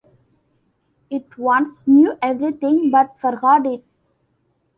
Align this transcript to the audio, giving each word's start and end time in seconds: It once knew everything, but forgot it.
It 1.11 1.37
once 1.37 1.87
knew 1.87 2.17
everything, 2.23 2.89
but 2.89 3.19
forgot 3.19 3.67
it. 3.67 3.83